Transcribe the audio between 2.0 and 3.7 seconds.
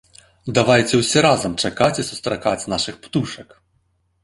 і сустракаць нашых птушак!